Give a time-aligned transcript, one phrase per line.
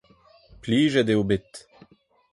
[0.61, 1.49] Plijet eo bet.